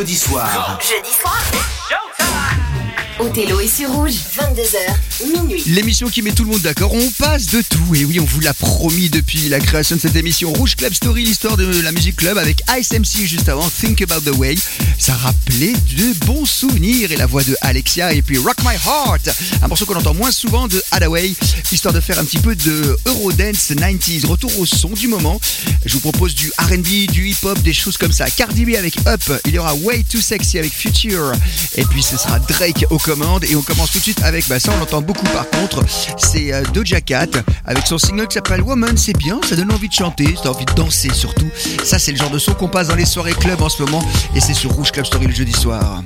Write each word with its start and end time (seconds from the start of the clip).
jeudi 0.00 0.16
soir. 0.16 0.78
Jeudi 0.80 1.12
soir. 1.12 1.79
Othello 3.20 3.60
est 3.60 3.68
sur 3.68 3.90
rouge, 3.92 4.14
22h, 4.34 5.34
minuit. 5.34 5.62
L'émission 5.66 6.08
qui 6.08 6.22
met 6.22 6.32
tout 6.32 6.44
le 6.44 6.52
monde 6.52 6.62
d'accord, 6.62 6.94
on 6.94 7.10
passe 7.18 7.48
de 7.48 7.60
tout. 7.60 7.94
Et 7.94 8.06
oui, 8.06 8.18
on 8.18 8.24
vous 8.24 8.40
l'a 8.40 8.54
promis 8.54 9.10
depuis 9.10 9.50
la 9.50 9.60
création 9.60 9.96
de 9.96 10.00
cette 10.00 10.16
émission. 10.16 10.50
Rouge 10.54 10.74
Club 10.74 10.94
Story, 10.94 11.24
l'histoire 11.24 11.58
de 11.58 11.82
la 11.82 11.92
musique 11.92 12.16
club 12.16 12.38
avec 12.38 12.62
Ice 12.78 12.92
MC 12.92 13.26
juste 13.26 13.50
avant, 13.50 13.68
Think 13.68 14.00
About 14.00 14.22
the 14.22 14.34
Way. 14.34 14.54
Ça 14.98 15.14
rappelait 15.14 15.74
de 15.74 16.24
bons 16.24 16.46
souvenirs 16.46 17.12
et 17.12 17.16
la 17.16 17.26
voix 17.26 17.44
de 17.44 17.54
Alexia 17.60 18.14
et 18.14 18.22
puis 18.22 18.38
Rock 18.38 18.56
My 18.62 18.76
Heart, 18.76 19.28
un 19.62 19.68
morceau 19.68 19.84
qu'on 19.84 19.96
entend 19.96 20.14
moins 20.14 20.32
souvent 20.32 20.66
de 20.66 20.82
Hadaway, 20.90 21.34
histoire 21.72 21.92
de 21.92 22.00
faire 22.00 22.18
un 22.18 22.24
petit 22.24 22.38
peu 22.38 22.54
de 22.54 22.96
Eurodance 23.04 23.70
90s, 23.70 24.24
retour 24.26 24.58
au 24.58 24.64
son 24.64 24.90
du 24.90 25.08
moment. 25.08 25.38
Je 25.84 25.92
vous 25.92 26.00
propose 26.00 26.34
du 26.34 26.50
R&B, 26.58 27.10
du 27.10 27.28
hip-hop, 27.28 27.60
des 27.60 27.74
choses 27.74 27.98
comme 27.98 28.12
ça. 28.12 28.30
Cardi 28.30 28.64
B 28.64 28.76
avec 28.76 28.96
Up, 29.06 29.22
il 29.44 29.52
y 29.52 29.58
aura 29.58 29.74
Way 29.74 30.04
Too 30.04 30.22
Sexy 30.22 30.58
avec 30.58 30.72
Future 30.72 31.32
et 31.76 31.84
puis 31.84 32.02
ce 32.02 32.16
sera 32.16 32.38
Drake 32.38 32.86
au 32.88 32.98
et 33.42 33.56
on 33.56 33.62
commence 33.62 33.90
tout 33.90 33.98
de 33.98 34.04
suite 34.04 34.22
avec, 34.22 34.46
bah 34.48 34.60
ça 34.60 34.70
on 34.72 34.78
l'entend 34.78 35.02
beaucoup 35.02 35.26
par 35.26 35.48
contre, 35.50 35.84
c'est 36.16 36.52
euh, 36.52 36.62
Doja 36.72 37.00
Cat 37.00 37.26
avec 37.64 37.84
son 37.84 37.98
single 37.98 38.28
qui 38.28 38.34
s'appelle 38.34 38.62
Woman, 38.62 38.96
c'est 38.96 39.16
bien, 39.16 39.40
ça 39.48 39.56
donne 39.56 39.72
envie 39.72 39.88
de 39.88 39.92
chanter, 39.92 40.36
ça 40.40 40.50
envie 40.50 40.64
de 40.64 40.72
danser 40.74 41.12
surtout. 41.12 41.48
Ça 41.82 41.98
c'est 41.98 42.12
le 42.12 42.18
genre 42.18 42.30
de 42.30 42.38
son 42.38 42.54
qu'on 42.54 42.68
passe 42.68 42.86
dans 42.86 42.94
les 42.94 43.04
soirées 43.04 43.32
club 43.32 43.60
en 43.62 43.68
ce 43.68 43.82
moment 43.82 44.02
et 44.36 44.40
c'est 44.40 44.54
sur 44.54 44.70
Rouge 44.70 44.92
Club 44.92 45.06
Story 45.06 45.26
le 45.26 45.34
jeudi 45.34 45.52
soir. 45.52 46.04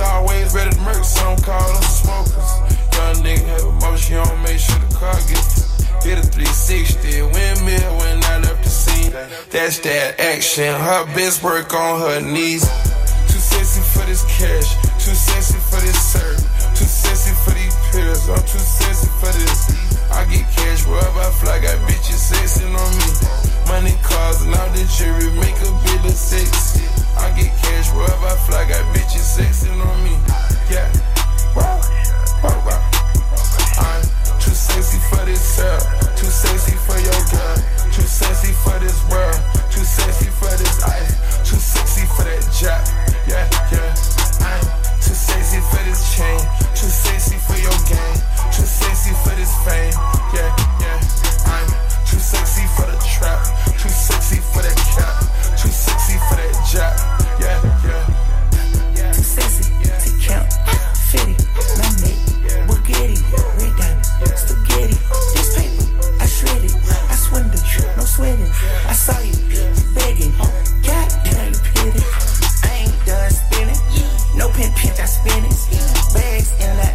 always 0.00 0.54
ready 0.54 0.70
to 0.70 0.80
murk, 0.80 1.04
some 1.04 1.36
call 1.38 1.72
them 1.72 1.82
smokers. 1.82 2.50
Young 2.92 3.16
nigga 3.24 3.46
have 3.46 3.64
emotion, 3.64 4.16
you 4.16 4.24
don't 4.24 4.42
make 4.42 4.58
sure 4.58 4.78
the 4.78 4.94
car 4.96 5.14
gets 5.28 5.60
Hit 6.02 6.16
a 6.16 6.22
360, 6.22 7.20
windmill 7.20 7.98
when 7.98 8.24
I 8.24 8.38
left 8.38 8.64
the 8.64 8.70
scene. 8.70 9.12
That's 9.50 9.80
that 9.80 10.18
action, 10.18 10.72
her 10.72 11.04
bitch 11.12 11.42
work 11.42 11.74
on 11.74 12.00
her 12.00 12.20
knees. 12.22 12.64
Too 13.28 13.36
sexy 13.36 13.82
for 13.82 14.06
this 14.06 14.24
cash, 14.24 14.80
too 14.96 15.12
sexy 15.12 15.58
for 15.58 15.76
this 15.84 16.00
serve, 16.00 16.40
too 16.74 16.88
sexy 16.88 17.34
for 17.44 17.52
these 17.52 17.76
pills, 17.92 18.30
I'm 18.30 18.40
too 18.48 18.58
sexy 18.58 19.08
for 19.20 19.28
this. 19.28 19.89
I 20.10 20.24
get 20.26 20.46
cash 20.50 20.86
wherever 20.86 21.20
I 21.20 21.30
fly, 21.30 21.58
got 21.60 21.78
bitches 21.86 22.30
sexing 22.30 22.74
on 22.74 22.90
me. 22.98 23.08
Money, 23.68 23.94
cars, 24.02 24.42
and 24.42 24.54
all 24.54 24.68
the 24.70 24.84
jewelry 24.98 25.30
make 25.38 25.56
a 25.62 25.70
bit 25.86 26.04
of 26.04 26.16
sexy. 26.16 26.82
I 27.16 27.30
get 27.38 27.54
cash 27.62 27.92
wherever 27.94 28.26
I 28.26 28.36
fly, 28.46 28.66
got 28.68 28.82
bitches 28.94 29.38
sexing 29.38 29.78
on 29.78 29.96
me. 30.02 30.18
Yeah, 30.68 30.90
wow, 31.54 31.78
wow, 32.42 32.58
wow. 32.66 32.82
I'm 33.78 34.02
too 34.42 34.50
sexy 34.50 34.98
for 35.08 35.24
this 35.24 35.40
cell, 35.40 35.78
too 36.16 36.26
sexy 36.26 36.76
for 36.86 36.98
your 36.98 37.22
girl, 37.30 37.56
too 37.94 38.02
sexy 38.02 38.52
for 38.52 38.78
this 38.78 38.98
world, 39.08 39.40
too 39.70 39.84
sexy 39.84 40.26
for 40.26 40.50
this 40.58 40.82
ice, 40.82 41.48
too 41.48 41.56
sexy 41.56 42.06
for 42.06 42.24
that 42.24 42.42
jack. 42.58 42.82
Yeah, 43.26 43.46
yeah, 43.70 43.94
I'm. 44.46 44.89
Too 45.00 45.14
sexy 45.14 45.60
for 45.70 45.82
this 45.84 46.14
chain. 46.14 46.40
Too 46.74 46.88
sexy 46.88 47.36
for 47.36 47.56
your 47.56 47.78
game. 47.88 48.18
Too 48.52 48.66
sexy 48.66 49.12
for 49.22 49.34
this 49.36 49.52
fame. 49.64 49.92
Yeah, 50.34 50.50
yeah. 50.80 51.00
I'm 51.46 51.68
too 52.06 52.18
sexy 52.18 52.66
for 52.76 52.86
the 52.86 52.96
trap. 53.00 53.40
Too 53.78 53.88
sexy 53.88 54.36
for 54.52 54.62
that 54.62 54.76
cap. 54.94 55.20
Too 55.56 55.68
sexy 55.68 56.16
for 56.28 56.36
that 56.36 56.52
job. 56.68 56.94
Yeah, 57.40 57.58
yeah. 57.84 59.12
Too 59.12 59.22
sexy 59.22 59.64
to 59.84 60.10
count. 60.26 60.48
my 61.16 61.34
lemonade, 61.80 62.20
Bugatti, 62.68 63.16
red 63.58 63.72
diamond, 63.76 64.04
spaghetti. 64.36 64.96
This 65.34 65.56
paper, 65.56 65.84
I 66.20 66.26
shred 66.26 66.64
it. 66.64 66.74
I 67.08 67.14
swindle, 67.14 67.60
no 67.96 68.04
sweating. 68.04 68.50
I 68.86 68.92
saw 68.92 69.19
Spin 75.10 75.42
it, 75.42 75.50
Bags 76.14 76.52
in 76.62 76.70
that. 76.78 76.94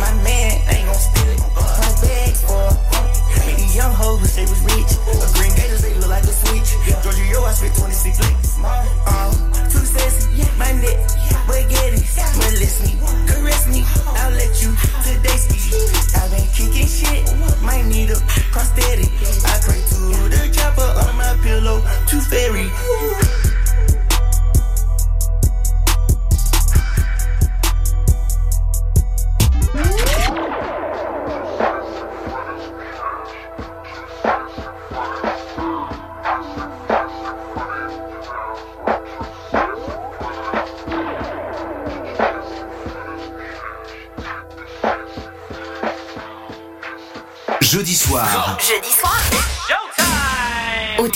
My 0.00 0.12
man 0.24 0.64
ain't 0.72 0.86
gon' 0.88 0.96
steal 0.96 1.28
it. 1.28 1.40
My 1.52 1.92
bags 2.00 2.40
for 2.40 2.72
a 2.72 3.52
young 3.76 3.92
hoes 3.92 4.20
who 4.20 4.26
say 4.26 4.48
was 4.48 4.60
rich. 4.64 4.88
A 5.12 5.28
green 5.36 5.52
gators, 5.52 5.82
they 5.82 5.92
look 6.00 6.08
like 6.08 6.24
a 6.24 6.32
switch. 6.32 6.72
Georgia, 7.04 7.24
yo, 7.28 7.44
I 7.44 7.52
spent 7.52 7.76
26 7.76 8.20
licks. 8.24 8.56
Um, 8.64 9.36
two 9.68 9.84
cents, 9.84 10.32
my 10.56 10.72
neck, 10.72 10.96
baguettes. 11.44 12.16
Molest 12.40 12.80
me, 12.88 12.96
caress 13.28 13.68
me, 13.68 13.84
I'll 14.16 14.32
let 14.32 14.52
you 14.64 14.72
today 15.04 15.36
ski. 15.36 15.60
I've 16.16 16.32
been 16.32 16.48
kicking 16.56 16.88
shit, 16.88 17.28
might 17.60 17.84
need 17.84 18.08
a 18.08 18.16
prosthetic. 18.56 19.12
I 19.44 19.60
pray 19.60 19.84
to 19.84 20.00
the 20.32 20.48
chopper 20.48 20.88
on 21.04 21.12
my 21.20 21.36
pillow, 21.44 21.84
two 22.08 22.24
fairy. 22.24 22.72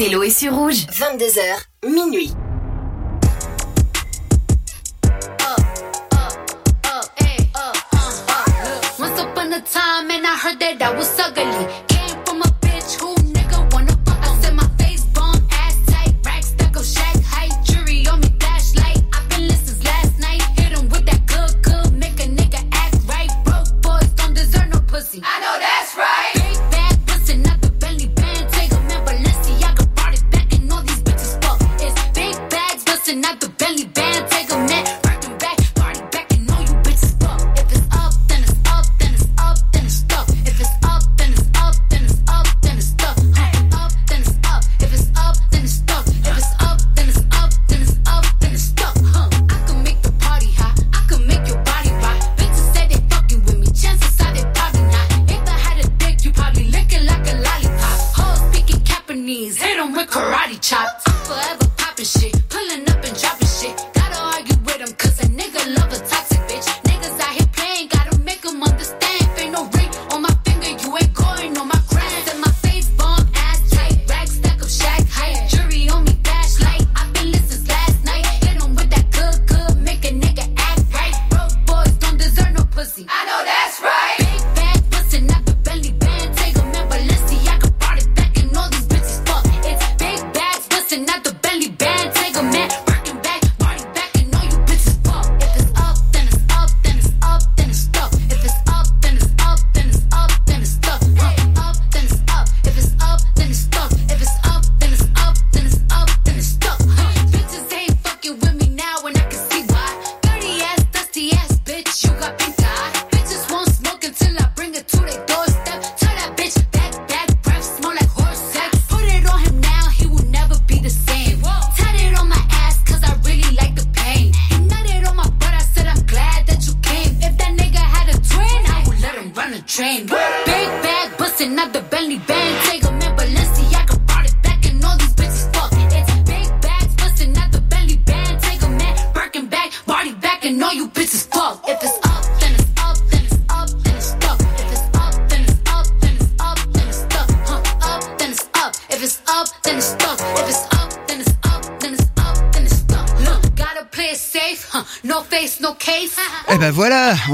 Othello 0.00 0.22
est 0.22 0.30
sur 0.30 0.54
rouge. 0.54 0.86
22h, 0.92 1.88
minuit. 1.88 2.30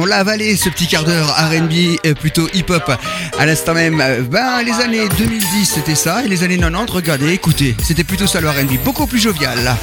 on 0.04 0.06
l'a 0.06 0.18
avalé 0.18 0.54
ce 0.54 0.68
petit 0.68 0.86
quart 0.86 1.04
d'heure 1.04 1.28
RB, 1.28 2.14
plutôt 2.20 2.46
hip-hop. 2.52 2.92
À 3.38 3.46
l'instant 3.46 3.72
même, 3.72 4.02
euh, 4.02 4.20
ben, 4.20 4.62
les 4.62 4.72
années 4.72 5.08
2010 5.16 5.64
c'était 5.64 5.94
ça, 5.94 6.22
et 6.22 6.28
les 6.28 6.44
années 6.44 6.58
90, 6.58 6.92
regardez, 6.92 7.32
écoutez, 7.32 7.74
c'était 7.82 8.04
plutôt 8.04 8.26
ça 8.26 8.42
le 8.42 8.50
RB, 8.50 8.78
beaucoup 8.84 9.06
plus 9.06 9.18
jovial. 9.18 9.74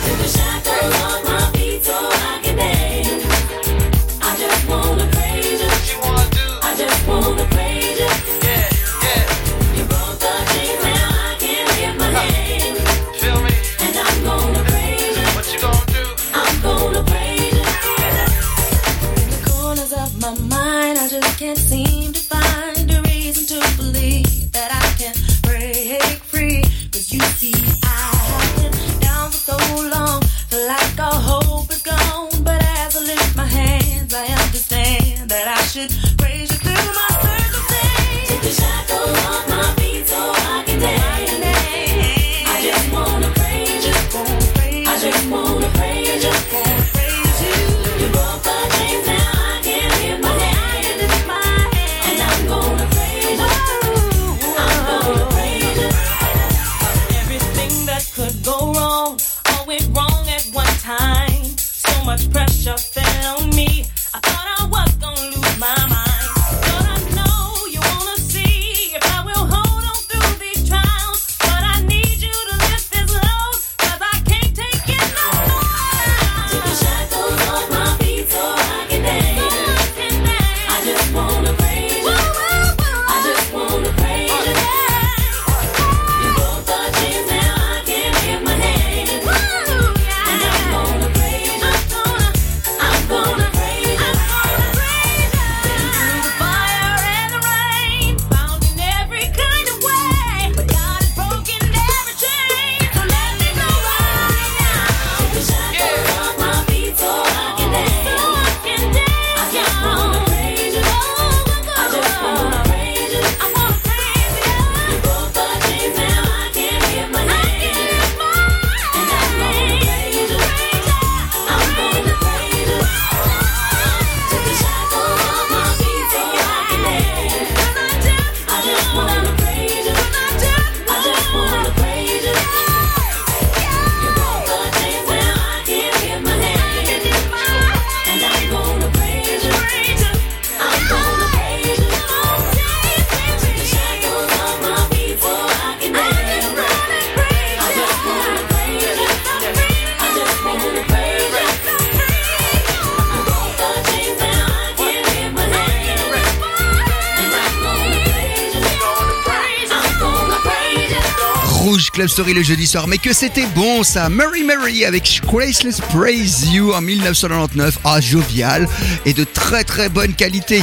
Club 161.94 162.08
Story 162.08 162.34
le 162.34 162.44
jeudi 162.44 162.68
soir. 162.68 162.88
Mais 162.88 162.98
que 162.98 163.14
c'était 163.14 163.46
bon 163.56 163.84
ça. 163.84 164.10
Murray 164.10 164.44
Murray 164.44 164.86
avec 164.86 165.22
Graceless 165.26 165.82
Praise 165.82 166.48
You 166.52 166.74
en 166.74 166.82
1999. 166.82 167.80
Ah, 167.84 168.02
jovial 168.02 168.68
et 169.06 169.14
de 169.14 169.24
très 169.24 169.64
très 169.64 169.90
bonne 169.90 170.14
qualité. 170.14 170.62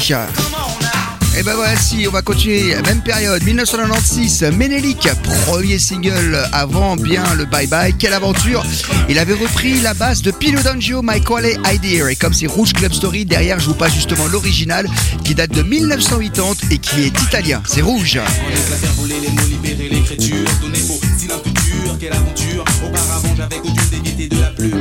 Et 1.38 1.42
ben 1.42 1.54
voici, 1.54 2.06
on 2.08 2.10
va 2.10 2.20
continuer, 2.20 2.74
même 2.82 3.00
période, 3.00 3.42
1996, 3.44 4.42
Menelik 4.56 5.08
premier 5.46 5.78
single 5.78 6.36
avant 6.52 6.96
bien 6.96 7.22
le 7.34 7.44
Bye 7.44 7.68
Bye, 7.68 7.94
quelle 7.96 8.12
aventure 8.12 8.64
Il 9.08 9.20
avait 9.20 9.34
repris 9.34 9.80
la 9.80 9.94
basse 9.94 10.20
de 10.22 10.32
Pino 10.32 10.60
D'Angio, 10.62 11.00
Michael 11.00 11.58
Idea, 11.72 12.10
et 12.10 12.16
comme 12.16 12.32
c'est 12.32 12.48
Rouge 12.48 12.72
Club 12.72 12.92
Story, 12.92 13.24
derrière 13.24 13.60
je 13.60 13.66
vous 13.66 13.74
passe 13.74 13.94
justement 13.94 14.26
l'original 14.26 14.88
qui 15.22 15.34
date 15.36 15.52
de 15.52 15.62
1980 15.62 16.70
et 16.72 16.78
qui 16.78 17.02
est 17.02 17.22
italien, 17.22 17.62
c'est 17.66 17.82
Rouge. 17.82 18.18
On 20.64 20.77
quelle 21.98 22.12
aventure 22.12 22.64
Auparavant 22.86 23.34
j'avais 23.36 23.56
coutume 23.56 23.88
d'éviter 23.90 24.28
de 24.28 24.40
la 24.40 24.50
pluie 24.50 24.72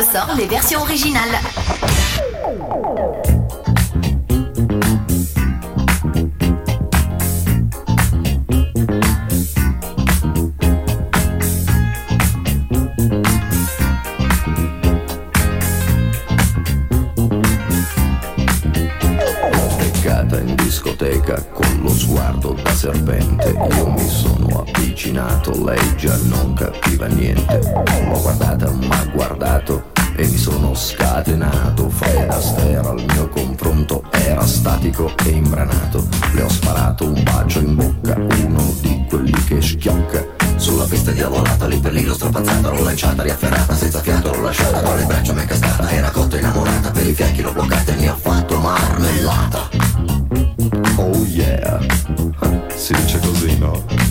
ressort 0.00 0.34
les 0.34 0.46
versions 0.46 0.82
originales. 0.82 1.38
guardato, 25.40 25.64
lei 25.64 25.96
già 25.96 26.16
non 26.24 26.52
capiva 26.52 27.06
niente. 27.06 27.60
L'ho 28.06 28.20
guardata, 28.20 28.70
ma 28.70 29.04
guardato 29.12 29.90
e 30.16 30.26
mi 30.26 30.36
sono 30.36 30.74
scatenato. 30.74 31.88
Fred 31.88 32.30
Astaire 32.30 32.86
al 32.86 33.04
mio 33.12 33.28
confronto 33.28 34.04
era 34.10 34.46
statico 34.46 35.12
e 35.24 35.30
imbranato. 35.30 36.06
Le 36.32 36.42
ho 36.42 36.48
sparato 36.48 37.06
un 37.06 37.22
bacio 37.22 37.60
in 37.60 37.74
bocca, 37.74 38.16
uno 38.44 38.74
di 38.80 39.04
quelli 39.08 39.44
che 39.44 39.60
schiocca. 39.60 40.38
Sulla 40.56 40.84
pista 40.84 41.10
diavolata, 41.10 41.66
lì 41.66 41.78
per 41.78 41.92
lì 41.92 42.04
l'ho 42.04 42.12
strapazzata, 42.12 42.68
l'ho 42.68 42.82
lanciata, 42.82 43.22
riafferrata, 43.22 43.74
senza 43.74 44.00
fiato, 44.00 44.30
l'ho 44.30 44.42
lasciata, 44.42 44.80
tra 44.80 44.94
le 44.94 45.04
braccia 45.04 45.32
m'è 45.32 45.46
cascata, 45.46 45.90
era 45.90 46.10
cotta 46.10 46.38
innamorata, 46.38 46.90
per 46.90 47.06
i 47.06 47.14
fianchi 47.14 47.40
l'ho 47.40 47.52
bloccata 47.52 47.92
e 47.92 47.96
mi 47.96 48.06
ha 48.06 48.14
fatto 48.14 48.58
marmellata. 48.58 49.68
Oh 50.96 51.24
yeah, 51.24 51.80
si 52.76 52.92
dice 52.92 53.18
così, 53.20 53.56
no? 53.58 54.09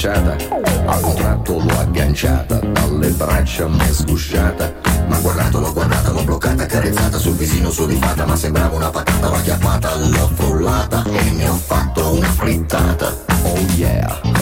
schiacciata, 0.00 0.36
a 0.86 1.06
un 1.06 1.14
tratto 1.14 1.58
l'ho 1.58 1.78
agganciata, 1.78 2.58
dalle 2.58 3.08
braccia 3.10 3.68
m'è 3.68 3.92
sgusciata, 3.92 4.72
ma 5.06 5.18
guardatolo, 5.18 5.72
guardatelo, 5.74 6.24
bloccata, 6.24 6.64
carezzata 6.64 7.18
sul 7.18 7.34
visino 7.34 7.70
sudifata, 7.70 8.24
ma 8.24 8.34
sembrava 8.34 8.76
una 8.76 8.88
patata, 8.88 9.28
l'ho 9.28 9.42
chiappata, 9.42 9.94
l'ho 9.96 10.30
frullata 10.34 11.04
e 11.04 11.30
ne 11.32 11.48
ho 11.48 11.56
fatto 11.56 12.14
una 12.14 12.28
frittata, 12.28 13.14
oh 13.42 13.58
yeah! 13.76 14.39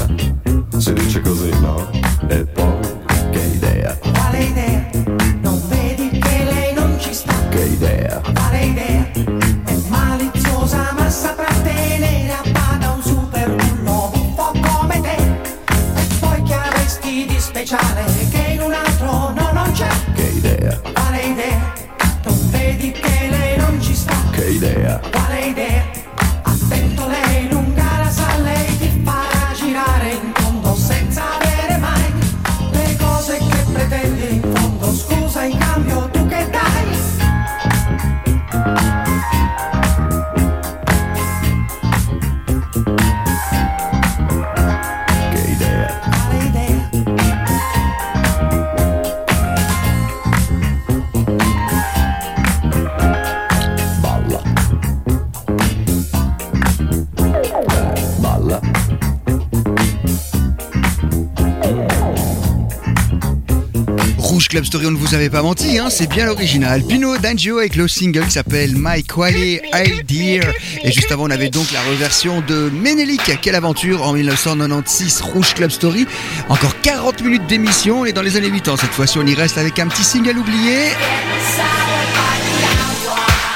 vous 65.08 65.14
avez 65.14 65.30
pas 65.30 65.40
menti, 65.40 65.78
hein, 65.78 65.88
c'est 65.90 66.06
bien 66.06 66.26
l'original. 66.26 66.82
Pino 66.82 67.16
D'Angio 67.16 67.58
avec 67.58 67.76
le 67.76 67.88
single 67.88 68.26
qui 68.26 68.32
s'appelle 68.32 68.72
My 68.76 69.02
Quali 69.02 69.58
Idea. 69.72 70.44
Et 70.84 70.92
juste 70.92 71.10
avant, 71.10 71.24
on 71.24 71.30
avait 71.30 71.48
donc 71.48 71.72
la 71.72 71.80
reversion 71.80 72.42
de 72.42 72.70
Menelik, 72.70 73.40
Quelle 73.40 73.54
aventure 73.54 74.02
en 74.02 74.12
1996, 74.12 75.22
Rouge 75.22 75.54
Club 75.54 75.70
Story. 75.70 76.06
Encore 76.50 76.78
40 76.82 77.22
minutes 77.22 77.46
d'émission, 77.46 78.00
on 78.00 78.04
est 78.04 78.12
dans 78.12 78.20
les 78.20 78.36
années 78.36 78.50
80 78.50 78.76
cette 78.82 78.90
fois-ci, 78.90 79.18
on 79.18 79.26
y 79.26 79.34
reste 79.34 79.56
avec 79.56 79.78
un 79.78 79.88
petit 79.88 80.04
single 80.04 80.36
oublié. 80.36 80.88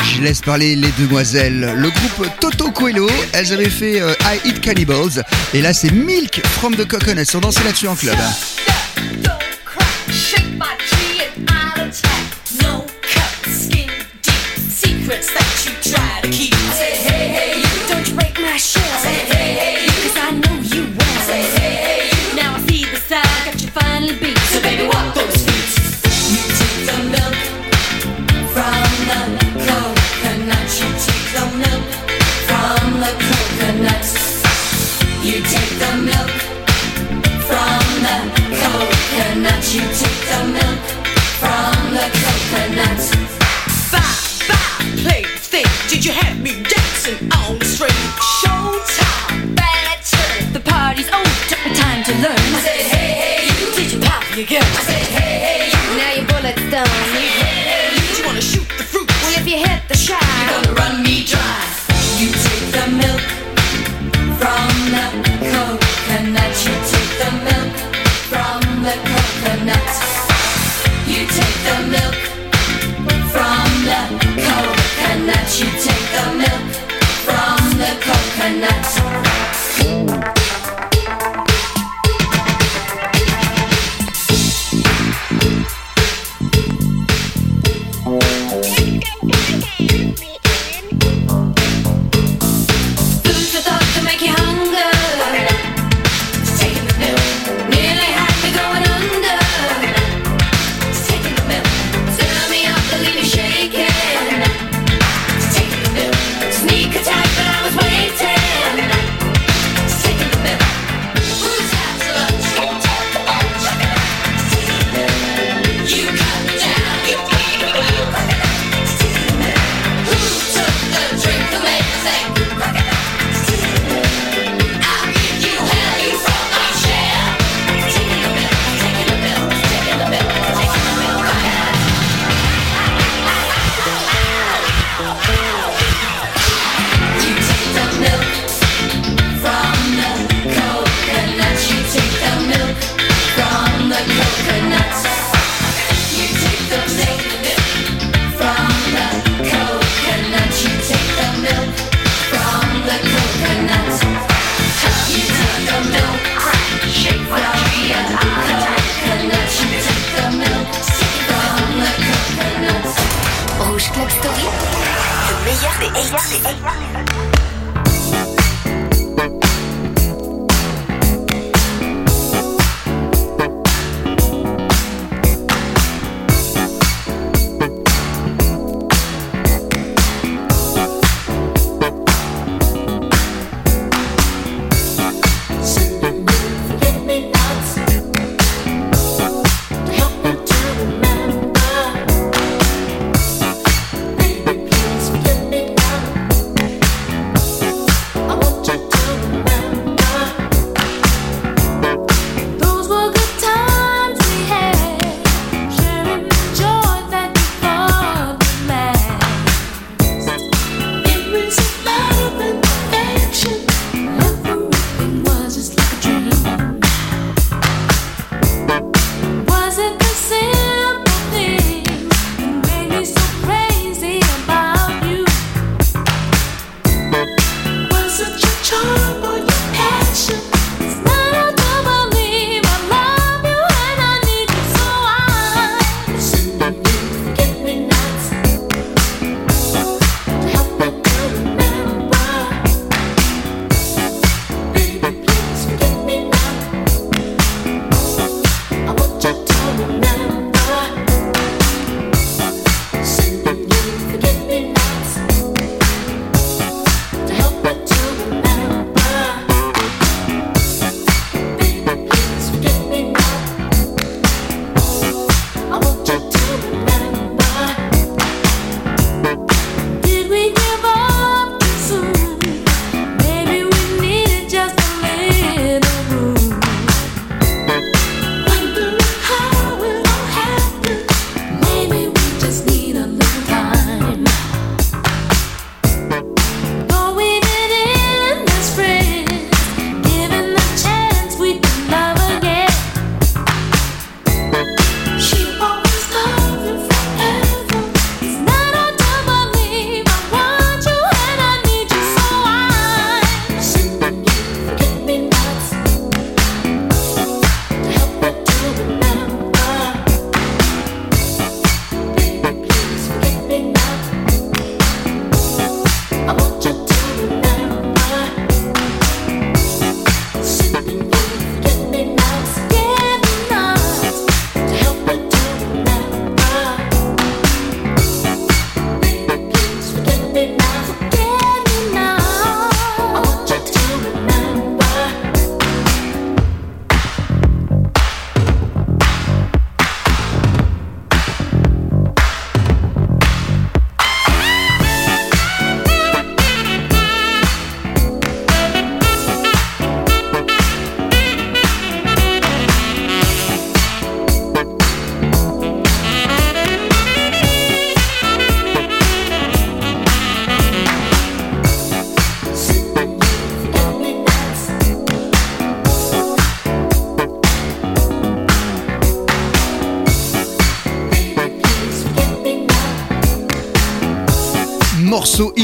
Je 0.04 0.22
laisse 0.22 0.40
parler 0.40 0.74
les 0.74 0.92
demoiselles. 0.98 1.74
Le 1.76 1.90
groupe 1.90 2.28
Toto 2.40 2.70
Coelho, 2.70 3.10
elles 3.34 3.52
avaient 3.52 3.68
fait 3.68 4.00
euh, 4.00 4.14
I 4.22 4.48
Eat 4.48 4.60
Cannibals. 4.62 5.22
Et 5.52 5.60
là, 5.60 5.74
c'est 5.74 5.92
Milk 5.92 6.40
from 6.46 6.74
the 6.76 6.86
Coconuts. 6.86 7.26
sont 7.26 7.40
dansait 7.40 7.64
là-dessus 7.64 7.88
en 7.88 7.96
club. 7.96 8.16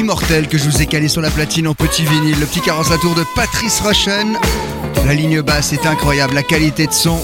Immortel 0.08 0.48
que 0.48 0.56
je 0.56 0.64
vous 0.64 0.80
ai 0.80 0.86
calé 0.86 1.06
sur 1.06 1.20
la 1.20 1.28
platine 1.28 1.68
en 1.68 1.74
petit 1.74 2.02
vinyle. 2.02 2.40
Le 2.40 2.46
petit 2.46 2.62
45 2.62 2.98
tours 2.98 3.14
de 3.14 3.24
Patrice 3.34 3.78
Rushen. 3.80 4.38
La 5.04 5.12
ligne 5.12 5.42
basse 5.42 5.74
est 5.74 5.84
incroyable, 5.84 6.34
la 6.34 6.42
qualité 6.42 6.86
de 6.86 6.94
son. 6.94 7.20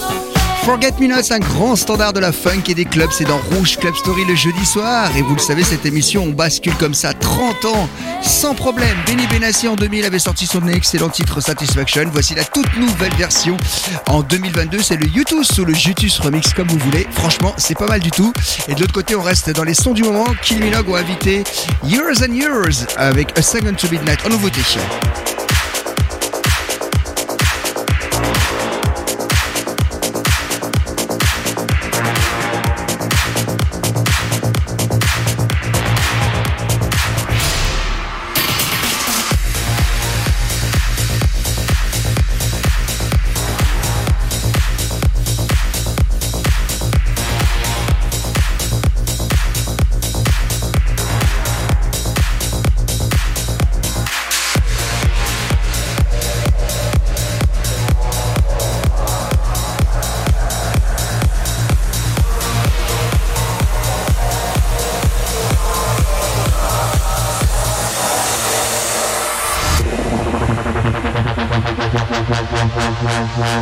Forget 0.67 0.93
Me 1.01 1.07
Not, 1.07 1.31
un 1.31 1.39
grand 1.39 1.77
standard 1.77 2.13
de 2.13 2.21
la 2.21 2.31
funk 2.31 2.65
et 2.69 2.75
des 2.75 2.85
clubs, 2.85 3.09
c'est 3.11 3.25
dans 3.25 3.39
Rouge 3.53 3.79
Club 3.79 3.95
Story 3.95 4.27
le 4.27 4.35
jeudi 4.35 4.67
soir. 4.67 5.11
Et 5.17 5.23
vous 5.23 5.35
le 5.35 5.41
savez, 5.41 5.63
cette 5.63 5.87
émission, 5.87 6.25
on 6.25 6.33
bascule 6.33 6.75
comme 6.75 6.93
ça 6.93 7.15
30 7.15 7.54
ans, 7.67 7.89
sans 8.23 8.55
problème. 8.55 8.97
Benny 9.07 9.27
Benassi 9.27 9.69
en 9.69 9.77
2000 9.77 10.05
avait 10.05 10.19
sorti 10.19 10.47
son 10.47 10.67
excellent 10.69 11.09
titre 11.09 11.41
Satisfaction. 11.41 12.05
Voici 12.13 12.35
la 12.35 12.45
toute 12.45 12.77
nouvelle 12.77 13.15
version. 13.15 13.57
En 14.09 14.23
2022, 14.23 14.83
c'est 14.83 14.97
le 14.97 15.07
Youtube 15.07 15.43
ou 15.59 15.65
le 15.65 15.75
Jutus 15.75 16.19
Remix, 16.21 16.53
comme 16.55 16.69
vous 16.69 16.79
voulez. 16.79 17.07
Franchement, 17.11 17.55
c'est 17.57 17.77
pas 17.77 17.87
mal 17.87 18.01
du 18.01 18.11
tout. 18.11 18.33
Et 18.69 18.75
de 18.75 18.81
l'autre 18.81 18.95
côté, 18.95 19.15
on 19.15 19.23
reste 19.23 19.51
dans 19.51 19.65
les 19.65 19.75
sons 19.75 19.93
du 19.93 20.03
moment. 20.03 20.27
Kill 20.43 20.61
Minogue 20.61 20.89
ont 20.89 20.97
invité 20.97 21.45
Years 21.85 22.23
and 22.23 22.33
Years 22.33 22.87
avec 22.97 23.39
A 23.39 23.43
Second 23.43 23.75
to 23.75 23.89
Midnight 23.91 24.25
en 24.25 24.31
nouveauté. 24.31 24.61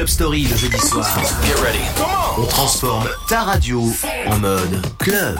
Club 0.00 0.08
Story 0.08 0.44
le 0.44 0.56
jeudi 0.56 0.78
soir. 0.78 1.06
On 2.38 2.46
transforme 2.46 3.06
ta 3.28 3.42
radio 3.42 3.82
en 4.28 4.38
mode 4.38 4.80
club. 4.96 5.36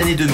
années 0.00 0.14
2000. 0.14 0.29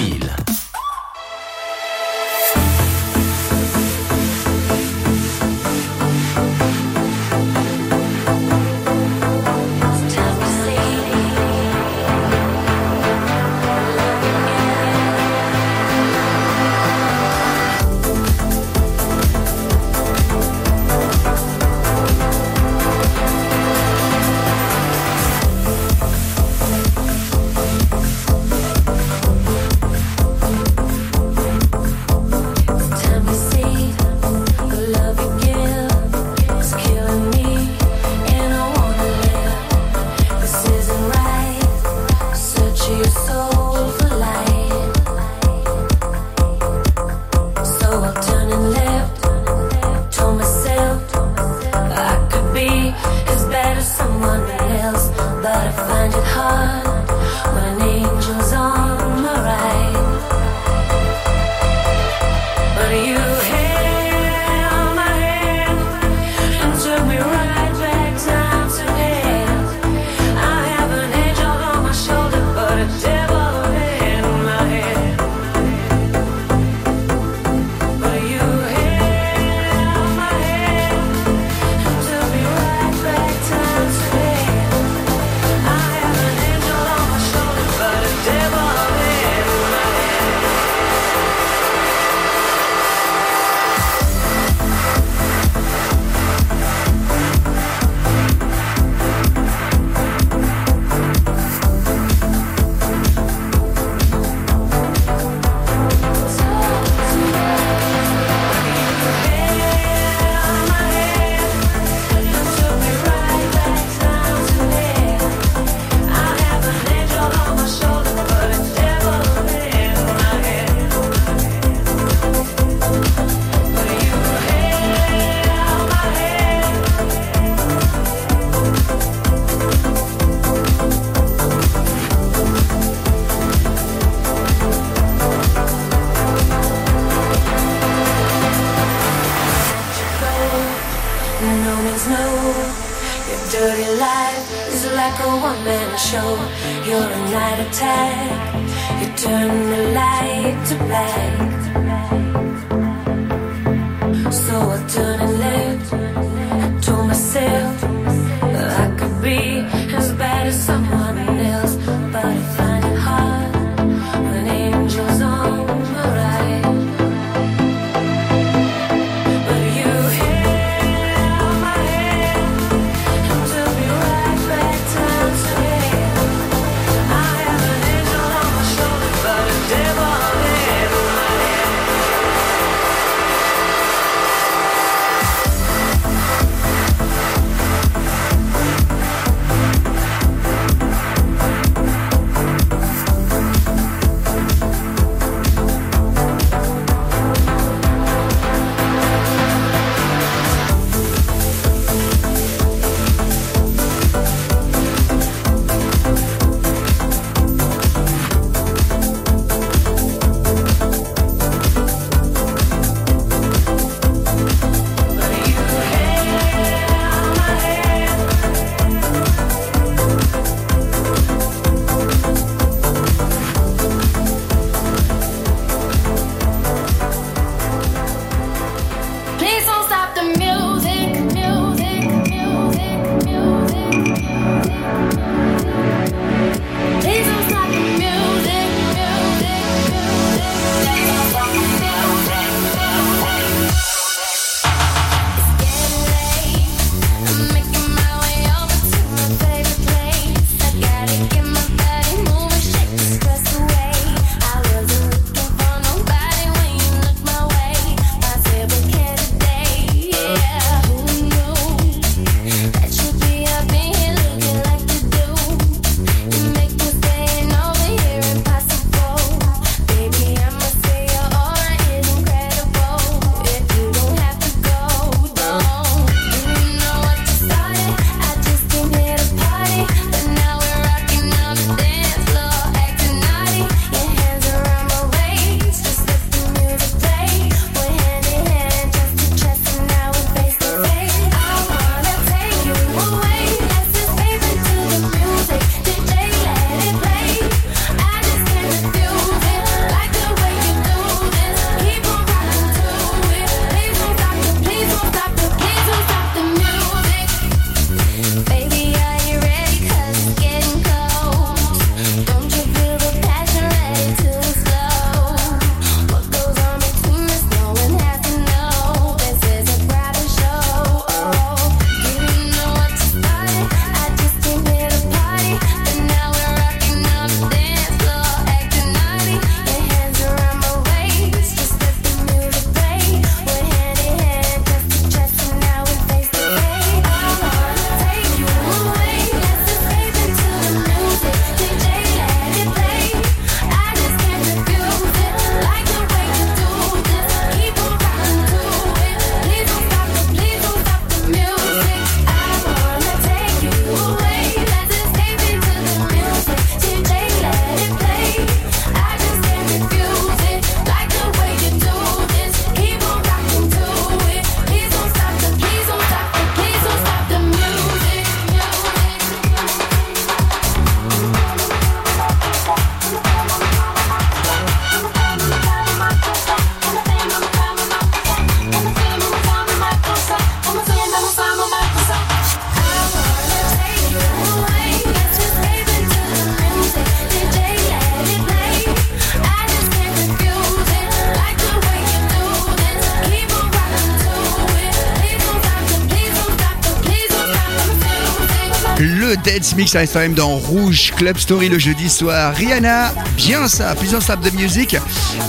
le 399.27 399.35
Dance 399.35 399.75
Mix 399.75 399.93
à 399.95 400.05
dans 400.29 400.55
Rouge 400.55 401.11
Club 401.17 401.37
Story 401.37 401.67
le 401.67 401.77
jeudi 401.77 402.09
soir. 402.09 402.55
Rihanna, 402.55 403.13
bien 403.35 403.67
ça, 403.67 403.93
plusieurs 403.95 404.21
sables 404.21 404.49
de 404.49 404.55
musique 404.55 404.95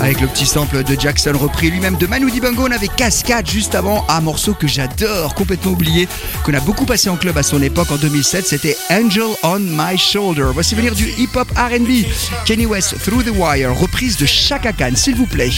avec 0.01 0.21
le 0.21 0.27
petit 0.27 0.47
sample 0.47 0.83
de 0.83 1.01
Jackson 1.01 1.33
repris 1.35 1.71
lui-même 1.71 1.97
de 1.97 2.07
Manu 2.07 2.31
Dibango. 2.31 2.67
On 2.67 2.73
avait 2.73 2.89
Cascade 2.89 3.49
juste 3.49 3.77
avant, 3.77 4.05
un 4.09 4.21
morceau 4.21 4.55
que 4.55 4.67
j'adore, 4.67 5.35
complètement 5.35 5.73
oublié, 5.73 6.09
qu'on 6.45 6.55
a 6.55 6.61
beaucoup 6.61 6.87
passé 6.87 7.09
en 7.09 7.17
club 7.17 7.39
à 7.39 7.45
son 7.45 7.63
époque 7.63 7.93
en 7.93 7.97
2007. 7.97 8.47
C'était 8.49 8.77
Angel 8.91 9.29
on 9.45 9.61
My 9.61 9.97
Shoulder. 9.97 10.51
Voici 10.53 10.75
venir 10.75 10.95
du 10.95 11.09
hip-hop 11.17 11.49
RB. 11.57 12.05
Kenny 12.47 12.67
West, 12.67 12.97
Through 13.05 13.25
the 13.25 13.33
Wire, 13.37 13.77
reprise 13.77 14.17
de 14.17 14.27
Chaka 14.27 14.73
Khan, 14.73 14.93
s'il 14.97 15.15
vous 15.15 15.27
plaît. 15.27 15.51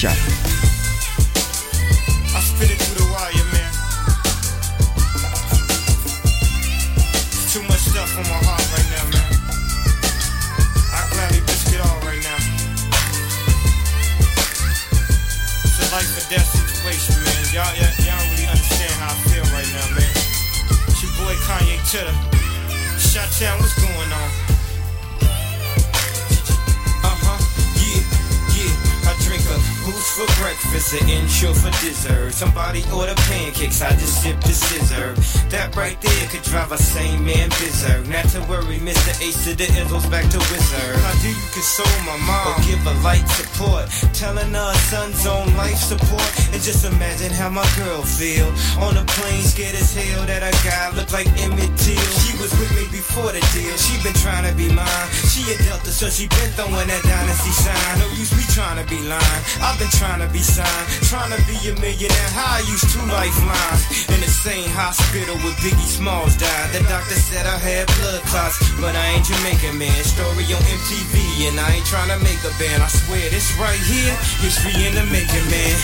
The 39.60 39.66
Izzles 39.76 40.10
back 40.10 40.24
to 40.30 40.38
Wizard. 40.38 40.96
How 41.04 41.12
do 41.20 41.28
you 41.28 41.34
console 41.52 42.00
my 42.08 42.16
mom 42.24 42.48
or 42.48 42.56
give 42.64 42.80
her 42.80 42.96
light 43.04 43.28
support? 43.28 43.90
Telling 44.14 44.54
her 44.54 44.72
son's 44.88 45.26
on 45.26 45.49
life 45.60 45.76
support. 45.76 46.30
And 46.52 46.60
just 46.62 46.84
imagine 46.84 47.30
how 47.30 47.50
my 47.50 47.66
girl 47.76 48.02
feel. 48.02 48.48
On 48.80 48.96
a 48.96 49.04
plane, 49.16 49.44
scared 49.44 49.76
as 49.76 49.92
hell 49.92 50.24
that 50.26 50.42
a 50.42 50.52
guy 50.64 50.90
looked 50.96 51.12
like 51.12 51.28
Emmett 51.44 51.72
Till. 51.76 52.10
She 52.24 52.32
was 52.40 52.50
with 52.56 52.72
me 52.74 52.88
before 52.88 53.30
the 53.32 53.42
deal. 53.52 53.76
She 53.76 53.94
been 54.00 54.16
trying 54.24 54.48
to 54.48 54.52
be 54.56 54.72
mine. 54.72 55.06
She 55.28 55.44
a 55.52 55.56
Delta, 55.62 55.92
so 55.92 56.08
she 56.08 56.26
been 56.26 56.50
throwing 56.56 56.88
that 56.88 57.02
dynasty 57.04 57.52
sign. 57.52 57.92
No 58.00 58.06
use 58.16 58.32
me 58.32 58.44
trying 58.56 58.80
to 58.80 58.86
be 58.88 58.98
lying. 59.04 59.42
I've 59.60 59.76
been 59.78 59.92
trying 60.00 60.20
to 60.24 60.28
be 60.32 60.40
signed. 60.40 60.86
Trying 61.12 61.32
to 61.36 61.40
be 61.44 61.56
a 61.68 61.74
millionaire. 61.78 62.30
How 62.32 62.58
I 62.58 62.60
used 62.64 62.88
two 62.88 63.04
lifelines. 63.06 63.84
In 64.08 64.18
the 64.24 64.30
same 64.30 64.68
hospital 64.72 65.36
with 65.44 65.56
Biggie 65.60 65.90
Smalls 65.90 66.36
died. 66.40 66.72
The 66.72 66.80
doctor 66.88 67.18
said 67.18 67.44
I 67.44 67.58
had 67.60 67.86
blood 68.00 68.22
clots, 68.32 68.56
but 68.80 68.96
I 68.96 69.04
ain't 69.14 69.26
Jamaican 69.28 69.76
man. 69.76 70.00
Story 70.02 70.48
on 70.50 70.62
MTV, 70.64 71.14
and 71.52 71.60
I 71.60 71.78
ain't 71.78 71.86
trying 71.86 72.10
to 72.10 72.18
make 72.24 72.40
a 72.48 72.52
band. 72.56 72.82
I 72.82 72.88
swear 72.88 73.28
this 73.30 73.52
right 73.60 73.82
here, 73.86 74.14
history 74.40 74.74
in 74.86 74.94
the 74.96 75.04
making, 75.12 75.46
man. 75.50 75.74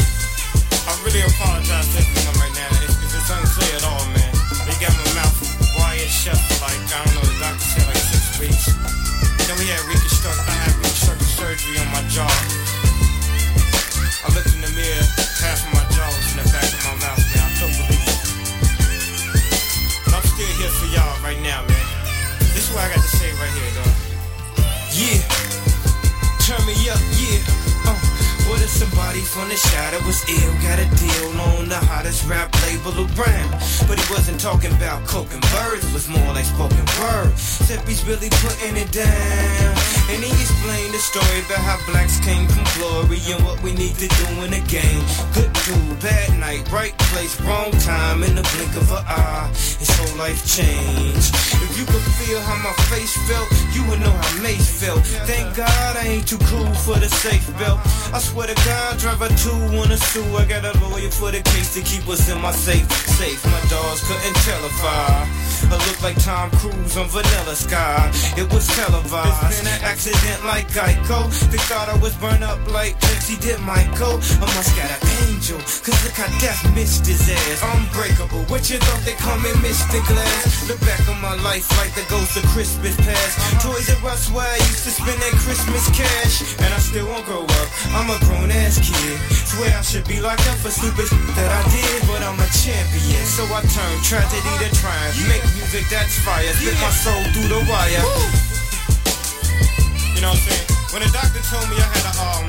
I 0.86 0.94
really 1.02 1.26
apologize 1.26 1.90
to 1.90 1.98
everyone 1.98 2.38
right 2.38 2.54
now. 2.54 2.70
It's, 2.86 2.94
it's 3.02 3.30
unclear 3.30 3.74
at 3.74 3.84
all, 3.84 4.06
man. 4.14 4.32
They 4.62 4.78
got 4.78 4.94
my 4.94 5.10
mouth 5.18 5.36
wired 5.74 6.06
shut 6.06 6.38
for 6.38 6.62
like, 6.62 6.78
I 6.94 7.02
don't 7.02 7.14
know, 7.18 7.26
the 7.26 7.36
doctor 7.42 7.66
said 7.74 7.86
like 7.90 7.98
six 7.98 8.38
weeks. 8.38 8.64
Then 9.44 9.58
we 9.58 9.66
had 9.66 9.82
reconstruct, 9.90 10.38
I 10.46 10.54
had 10.54 10.72
reconstructive 10.78 11.26
surgery 11.26 11.82
on 11.82 11.90
my 11.90 12.02
jaw. 12.06 12.30
I 14.22 14.30
looked 14.34 14.54
in 14.54 14.62
the 14.62 14.70
mirror, 14.70 15.06
If 28.66 28.72
somebody 28.72 29.20
from 29.20 29.48
the 29.48 29.54
shadow 29.54 30.04
was 30.04 30.26
ill? 30.26 30.52
Got 30.58 30.82
a 30.82 30.88
deal 30.98 31.40
on 31.54 31.68
the 31.68 31.78
hottest 31.78 32.26
rap 32.26 32.50
label 32.66 32.98
of 32.98 33.06
around. 33.14 33.50
But 33.86 33.94
he 33.94 34.06
wasn't 34.10 34.40
talking 34.40 34.74
about 34.74 35.06
coke 35.06 35.30
and 35.30 35.42
birds, 35.54 35.86
it 35.86 35.94
was 35.94 36.08
more 36.08 36.34
like 36.34 36.44
spoken 36.44 36.82
word. 36.98 37.30
Except 37.30 37.86
he's 37.86 38.02
really 38.10 38.26
putting 38.42 38.74
it 38.74 38.90
down. 38.90 39.70
And 40.10 40.18
he 40.18 40.34
explained 40.34 40.90
the 40.90 40.98
story 40.98 41.46
about 41.46 41.62
how 41.62 41.78
blacks 41.86 42.18
came 42.26 42.46
from 42.50 42.66
glory 42.74 43.22
and 43.30 43.38
what 43.46 43.62
we 43.62 43.70
need 43.70 43.94
to 44.02 44.08
do 44.10 44.26
in 44.42 44.50
the 44.50 44.62
game. 44.66 45.02
Good 45.30 45.54
dude, 45.62 46.02
bad 46.02 46.34
night, 46.38 46.66
right 46.74 46.94
place, 47.14 47.38
wrong 47.46 47.70
time, 47.86 48.26
in 48.26 48.34
the 48.34 48.42
blink 48.50 48.74
of 48.74 48.90
an 48.90 49.06
eye. 49.06 49.46
His 49.78 49.94
whole 49.94 50.18
life 50.18 50.42
changed. 50.42 51.30
If 51.62 51.78
you 51.78 51.86
could 51.86 52.06
feel 52.18 52.40
how 52.42 52.58
my 52.66 52.74
face 52.90 53.14
felt, 53.30 53.46
you 53.74 53.86
would 53.86 54.00
know 54.00 54.10
how 54.10 54.42
Mace 54.42 54.70
felt. 54.82 55.06
Thank 55.30 55.54
God 55.54 55.96
I 55.96 56.18
ain't 56.18 56.26
too 56.26 56.38
cool 56.50 56.74
for 56.82 56.98
the 56.98 57.08
safe 57.08 57.46
belt. 57.58 57.78
I 58.10 58.18
swear 58.18 58.46
to 58.46 58.55
God, 58.64 58.98
drive 58.98 59.22
a 59.22 59.28
two 59.36 59.50
on 59.78 59.90
a 59.90 59.96
sue. 59.96 60.24
I 60.36 60.44
got 60.44 60.64
a 60.64 60.72
lawyer 60.80 61.11
for 61.11 61.30
the 61.30 61.40
case 61.40 61.74
to 61.74 61.82
keep 61.82 62.09
us 62.09 62.28
in 62.30 62.40
my 62.40 62.52
safe. 62.52 62.90
Safe, 63.18 63.44
my 63.44 63.61
dogs 63.68 64.02
couldn't 64.07 64.36
telefy. 64.46 64.76
I 64.82 65.45
look 65.64 66.02
like 66.02 66.18
Tom 66.22 66.50
Cruise 66.59 66.96
on 66.96 67.09
Vanilla 67.09 67.57
Sky. 67.57 68.11
It 68.36 68.52
was 68.52 68.66
televised. 68.76 69.32
It's 69.46 69.61
been 69.62 69.72
an 69.72 69.82
accident 69.82 70.44
like 70.44 70.68
Geico. 70.68 71.30
They 71.50 71.62
thought 71.70 71.88
I 71.88 71.96
was 71.98 72.14
burned 72.16 72.44
up 72.44 72.61
like 72.72 72.98
Pepsi 73.00 73.40
did 73.40 73.61
Michael. 73.61 74.20
I 74.42 74.46
must 74.52 74.76
got 74.76 74.90
an 74.90 75.00
angel. 75.28 75.59
Cause 75.59 75.96
look 76.04 76.16
how 76.18 76.28
death 76.40 76.61
missed 76.74 77.07
his 77.07 77.22
ass. 77.30 77.62
Unbreakable. 77.62 78.44
What 78.52 78.68
you 78.68 78.78
thought 78.78 79.02
they 79.07 79.16
call 79.16 79.38
me 79.40 79.50
Mr. 79.64 80.02
Glass? 80.04 80.68
Look 80.68 80.80
back 80.80 81.00
on 81.09 81.20
my 81.22 81.34
life 81.40 81.64
like 81.78 81.94
the 81.94 82.04
ghost 82.11 82.36
of 82.36 82.44
Christmas 82.52 82.96
past. 83.07 83.62
Toys 83.62 83.88
R 84.02 84.11
Us 84.11 84.28
where 84.30 84.44
I 84.44 84.59
used 84.68 84.84
to 84.84 84.92
spend 84.92 85.18
that 85.22 85.34
Christmas 85.40 85.88
cash. 85.96 86.59
And 86.61 86.74
I 86.74 86.78
still 86.78 87.07
won't 87.07 87.24
grow 87.24 87.44
up. 87.44 87.68
I'm 87.96 88.11
a 88.11 88.18
grown 88.26 88.50
ass 88.50 88.76
kid. 88.82 89.16
Swear 89.46 89.72
I 89.72 89.82
should 89.82 90.07
be 90.07 90.20
locked 90.20 90.46
up 90.50 90.59
for 90.59 90.70
stupid 90.70 91.09
that 91.38 91.50
I 91.50 91.62
did. 91.70 92.02
But 92.11 92.20
I'm 92.20 92.36
a 92.36 92.48
champion. 92.50 93.24
So 93.24 93.46
I 93.48 93.62
turn 93.62 93.94
tragedy 94.02 94.52
to 94.61 94.68
triumph. 94.76 95.16
Make 95.28 95.45
music 95.55 95.84
that's 95.90 96.18
fire. 96.24 96.51
Spit 96.57 96.74
my 96.80 96.90
soul 96.90 97.22
through 97.30 97.49
the 97.49 97.61
wire. 97.68 98.03
You 100.14 100.20
know 100.24 100.32
what 100.32 100.40
I'm 100.40 100.49
saying? 100.49 100.66
When 100.90 101.01
the 101.05 101.11
doctor 101.12 101.42
told 101.47 101.68
me 101.68 101.76
I 101.76 101.86
had 101.86 102.07
a 102.09 102.14
um, 102.18 102.44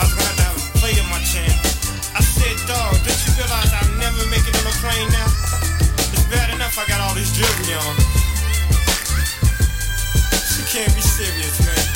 I 0.00 0.08
was 0.08 0.14
gonna 0.16 0.42
have 0.42 0.56
a 0.56 0.62
plate 0.80 0.96
in 0.96 1.06
my 1.12 1.20
chin. 1.22 1.52
I 2.16 2.24
said, 2.24 2.56
dog, 2.64 2.96
don't 3.04 3.20
you 3.26 3.32
realize 3.36 3.70
I'll 3.70 3.92
never 4.00 4.24
make 4.32 4.44
it 4.48 4.56
on 4.56 4.66
a 4.66 4.76
plane 4.80 5.08
now? 5.12 5.28
It's 6.14 6.24
bad 6.32 6.54
enough 6.54 6.78
I 6.80 6.86
got 6.88 7.00
all 7.04 7.14
this 7.14 7.30
jewelry 7.36 7.76
on. 7.76 7.94
She 10.48 10.62
can't 10.72 10.94
be 10.94 11.02
serious, 11.04 11.60
man. 11.66 11.95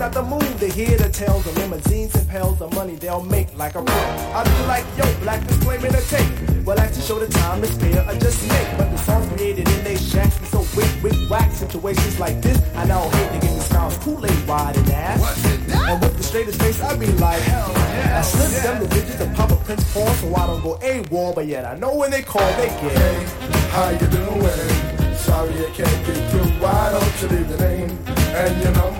Not 0.00 0.12
the 0.14 0.22
move 0.22 0.58
to 0.58 0.66
hear 0.66 0.96
the 0.96 1.10
tales 1.10 1.46
of 1.46 1.54
limousines 1.58 2.14
and 2.14 2.26
pails 2.26 2.62
of 2.62 2.72
money 2.74 2.94
they'll 2.94 3.22
make 3.22 3.54
like 3.58 3.74
a 3.74 3.82
pro. 3.82 3.94
I 4.32 4.44
be 4.44 4.66
like, 4.66 4.86
yo, 4.96 5.04
black 5.20 5.46
display 5.46 5.76
made 5.76 5.92
a 5.94 6.00
tape. 6.00 6.64
Well, 6.64 6.74
that's 6.74 6.96
to 6.96 7.02
show 7.02 7.18
the 7.18 7.28
time 7.28 7.62
is 7.62 7.76
fair 7.76 8.00
or 8.08 8.14
just 8.14 8.40
make. 8.48 8.78
But 8.78 8.90
the 8.90 8.96
songs 8.96 9.28
created 9.34 9.68
in 9.68 9.84
they 9.84 9.96
shacks 9.96 10.38
be 10.38 10.46
so 10.46 10.64
wick, 10.74 10.90
wick, 11.02 11.12
whack. 11.28 11.52
Situations 11.52 12.18
like 12.18 12.40
this, 12.40 12.58
I 12.76 12.86
now 12.86 13.10
hate 13.10 13.32
to 13.32 13.46
give 13.46 13.54
me 13.54 13.60
styles 13.60 13.98
Kool-Aid 13.98 14.48
wide 14.48 14.74
and 14.78 14.90
ass. 14.90 15.20
What's 15.20 15.44
it 15.44 15.74
And 15.74 16.00
with 16.00 16.16
the 16.16 16.22
straightest 16.22 16.58
face, 16.62 16.80
I 16.80 16.96
be 16.96 17.06
like, 17.20 17.42
hell 17.42 17.70
yeah. 17.74 18.18
I 18.18 18.22
slip 18.22 18.62
them 18.62 18.82
the 18.82 18.88
digits 18.88 19.20
and 19.20 19.36
pop 19.36 19.50
a 19.50 19.56
Prince 19.56 19.92
Paul 19.92 20.08
so 20.14 20.34
I 20.34 20.46
don't 20.46 20.62
go 20.62 20.78
AWOL. 20.78 21.34
But 21.34 21.46
yet 21.46 21.66
I 21.66 21.76
know 21.76 21.94
when 21.94 22.10
they 22.10 22.22
call, 22.22 22.50
they 22.56 22.68
get. 22.68 22.96
Hey, 22.96 23.68
how 23.68 23.90
you 23.90 24.06
doing? 24.06 24.90
Sorry 25.16 25.52
I 25.52 25.70
can't 25.74 26.06
get 26.06 26.30
through. 26.30 26.48
Why 26.62 26.90
don't 26.90 27.22
you 27.22 27.28
leave 27.36 27.48
the 27.50 27.58
name 27.58 27.98
and 28.32 28.62
your 28.62 28.72
number, 28.72 28.99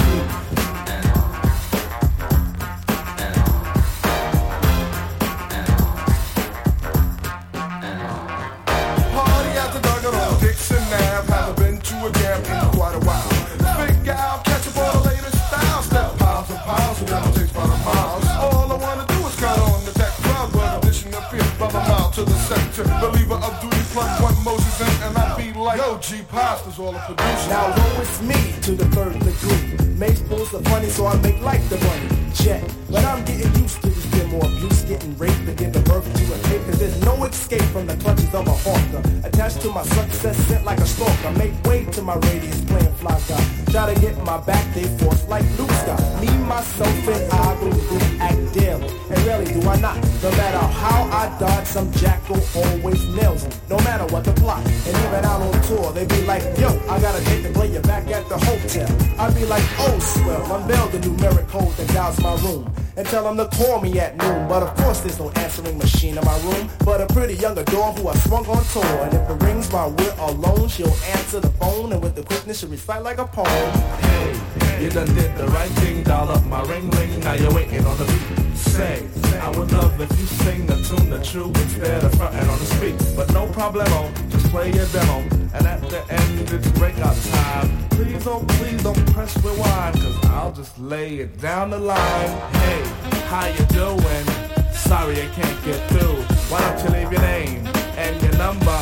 Sector. 22.83 23.07
Believer 23.07 23.35
of 23.35 23.61
duty 23.61 23.77
plus 23.91 24.21
one 24.21 24.43
Moses 24.43 24.81
in, 24.81 25.07
and 25.07 25.17
I 25.17 25.37
be 25.37 25.57
like, 25.57 25.77
yo, 25.77 25.97
G 25.99 26.21
Pasta's 26.29 26.79
all 26.79 26.91
the 26.91 26.99
producer. 26.99 27.49
Now 27.49 27.73
woe 27.75 28.01
is 28.01 28.21
me 28.21 28.53
to 28.61 28.71
the 28.73 28.85
third 28.95 29.13
degree. 29.19 29.95
Mace 29.95 30.21
pulls 30.21 30.51
the 30.51 30.61
funny, 30.69 30.89
so 30.89 31.07
I 31.07 31.15
make 31.21 31.41
like 31.41 31.67
the 31.69 31.77
bunny. 31.77 32.31
Jet, 32.33 32.63
but 32.89 33.03
I'm 33.05 33.23
getting 33.25 33.53
used 33.61 33.81
to 33.81 33.89
this 33.89 34.10
more 34.31 34.45
abuse, 34.45 34.81
getting 34.83 35.17
raped 35.17 35.45
and 35.47 35.57
giving 35.57 35.83
birth 35.83 36.05
to 36.05 36.33
a 36.33 36.37
tape. 36.49 36.63
Cause 36.65 36.79
there's 36.79 37.01
no 37.03 37.23
escape 37.25 37.67
from 37.73 37.85
the 37.85 37.95
clutches 37.97 38.33
of 38.33 38.47
a 38.47 38.51
hawker. 38.51 39.01
Attached 39.27 39.61
to 39.61 39.69
my 39.69 39.83
success, 39.83 40.37
sent 40.47 40.65
like 40.65 40.79
a 40.79 40.85
stalker. 40.85 41.31
Make 41.37 41.53
way 41.65 41.85
to 41.85 42.01
my 42.01 42.15
radius, 42.15 42.63
playing 42.65 42.93
fly 42.95 43.19
guy. 43.27 43.43
Try 43.71 43.93
to 43.93 43.99
get 44.01 44.17
my 44.23 44.37
back, 44.37 44.73
they 44.73 44.83
force 44.99 45.27
like 45.27 45.45
Luke 45.59 45.71
Scott. 45.71 46.01
Me, 46.21 46.27
myself, 46.45 47.07
and 47.07 47.31
I 47.31 47.59
go 47.59 47.71
through 47.71 48.19
act 48.19 48.53
daily. 48.53 48.87
And 49.09 49.19
really 49.27 49.45
do 49.45 49.67
I 49.67 49.75
not. 49.79 49.95
No 50.23 50.31
matter 50.31 50.65
how 50.79 51.03
I 51.11 51.37
dodge, 51.39 51.67
some 51.67 51.91
jackal 51.93 52.39
always 52.55 53.03
nails 53.09 53.43
him. 53.43 53.51
No 53.69 53.77
matter 53.79 54.05
what 54.13 54.23
the 54.23 54.33
plot. 54.33 54.65
And 54.65 54.95
even 54.95 55.25
out 55.25 55.41
on 55.41 55.61
tour, 55.63 55.91
they 55.91 56.05
be 56.05 56.21
like, 56.23 56.43
yo, 56.57 56.69
I 56.89 56.99
got 57.01 57.19
a 57.19 57.23
date 57.25 57.43
to 57.43 57.49
play 57.51 57.71
you 57.71 57.81
back 57.81 58.07
at 58.07 58.27
the 58.29 58.37
hotel. 58.37 58.89
I 59.19 59.29
be 59.33 59.45
like, 59.45 59.63
oh, 59.79 59.99
swell, 59.99 60.55
unveil 60.55 60.87
the 60.89 60.99
numeric 60.99 61.47
code 61.49 61.73
that 61.75 61.87
dials 61.89 62.19
my 62.21 62.35
room. 62.41 62.71
And 63.01 63.09
tell 63.09 63.23
them 63.23 63.37
to 63.37 63.57
call 63.57 63.81
me 63.81 63.97
at 63.97 64.15
noon. 64.15 64.47
But 64.47 64.61
of 64.61 64.75
course, 64.75 64.99
there's 64.99 65.17
no 65.17 65.31
answering 65.31 65.75
machine 65.79 66.19
in 66.19 66.23
my 66.23 66.37
room. 66.41 66.69
But 66.85 67.01
a 67.01 67.07
pretty 67.07 67.33
young 67.33 67.57
adore 67.57 67.93
who 67.93 68.07
I 68.07 68.15
swung 68.17 68.45
on 68.45 68.63
tour. 68.65 68.85
And 68.85 69.11
if 69.11 69.27
it 69.27 69.43
rings 69.43 69.71
while 69.71 69.89
we're 69.89 70.13
alone, 70.19 70.67
she'll 70.67 70.87
answer 71.17 71.39
the 71.39 71.49
phone. 71.49 71.93
And 71.93 72.03
with 72.03 72.13
the 72.13 72.21
quickness, 72.21 72.59
she'll 72.59 72.69
recite 72.69 73.01
like 73.01 73.17
a 73.17 73.25
poem. 73.25 73.47
Hey, 73.47 74.60
you 74.79 74.89
done 74.89 75.07
did 75.15 75.35
the 75.37 75.47
right 75.47 75.69
thing, 75.81 76.03
dial 76.03 76.29
up 76.29 76.45
my 76.45 76.61
ring 76.63 76.89
ring, 76.91 77.19
now 77.21 77.33
you're 77.33 77.53
waiting 77.53 77.85
on 77.85 77.97
the 77.97 78.05
beat. 78.05 78.57
Say, 78.57 79.07
I 79.41 79.49
would 79.57 79.71
love 79.71 79.99
if 79.99 80.09
you 80.19 80.25
sing 80.25 80.65
the 80.65 80.75
tune 80.83 81.09
the 81.09 81.23
true 81.23 81.47
instead 81.47 82.03
of 82.03 82.13
fronting 82.15 82.47
on 82.47 82.59
the 82.59 82.65
street. 82.65 82.95
But 83.15 83.31
no 83.33 83.47
problemo, 83.47 84.11
just 84.29 84.45
play 84.47 84.71
your 84.71 84.85
demo. 84.87 85.19
And 85.53 85.65
at 85.67 85.81
the 85.89 86.01
end, 86.09 86.51
it's 86.51 86.69
breakout 86.71 87.15
time. 87.15 87.89
Please 87.89 88.23
don't, 88.23 88.47
please 88.59 88.81
don't 88.83 89.13
press 89.13 89.35
rewind, 89.43 89.95
cause 89.95 90.25
I'll 90.25 90.53
just 90.53 90.77
lay 90.79 91.19
it 91.19 91.39
down 91.41 91.71
the 91.71 91.79
line. 91.79 92.29
Hey, 92.61 92.81
how 93.27 93.47
you 93.47 93.65
doing? 93.67 94.25
Sorry 94.73 95.21
I 95.21 95.27
can't 95.33 95.65
get 95.65 95.79
through. 95.89 96.15
Why 96.49 96.59
don't 96.61 96.83
you 96.83 96.99
leave 96.99 97.11
your 97.11 97.21
name 97.21 97.67
and 97.97 98.21
your 98.21 98.37
number, 98.37 98.81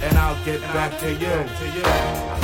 and 0.00 0.18
I'll 0.18 0.44
get 0.44 0.60
back 0.72 0.98
to 1.00 1.10
you. 1.10 1.18
To 1.18 1.66
you. 1.76 1.84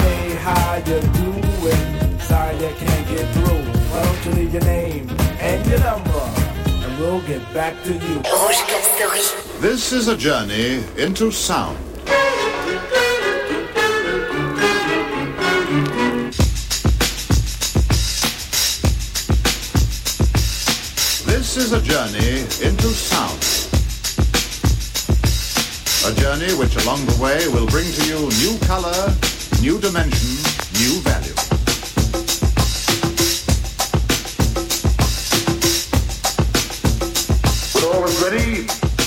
Hey, 0.02 0.34
how 0.36 0.76
you 0.76 1.00
doing? 1.00 1.99
Can't 2.30 3.08
get 3.08 3.28
through. 3.34 3.58
Why 3.90 4.04
don't 4.04 4.24
you 4.24 4.32
leave 4.32 4.52
your 4.52 4.62
name 4.62 5.10
and 5.40 5.66
your 5.66 5.80
number? 5.80 6.10
And 6.10 6.98
we'll 7.00 7.20
get 7.22 7.42
back 7.52 7.74
to 7.82 7.92
you. 7.92 8.22
This 9.60 9.92
is 9.92 10.06
a 10.08 10.16
journey 10.16 10.84
into 10.96 11.32
sound. 11.32 11.76
This 21.26 21.56
is 21.56 21.72
a 21.72 21.82
journey 21.82 22.40
into 22.64 22.88
sound. 22.94 23.40
A 26.06 26.14
journey 26.20 26.54
which 26.54 26.76
along 26.84 27.04
the 27.06 27.18
way 27.20 27.48
will 27.48 27.66
bring 27.66 27.90
to 27.92 28.06
you 28.06 28.28
new 28.38 28.58
color, 28.66 29.12
new 29.60 29.80
dimension, 29.80 30.36
new 30.78 31.00
value. 31.00 31.39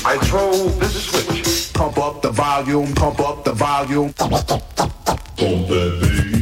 I 0.05 0.17
throw 0.17 0.51
this 0.79 1.05
switch. 1.05 1.73
Pump 1.73 1.97
up 1.97 2.21
the 2.21 2.31
volume, 2.31 2.93
pump 2.93 3.19
up 3.21 3.45
the 3.45 3.53
volume. 3.53 4.11
Pump 4.13 4.39
that 5.37 5.99
bass. 6.01 6.32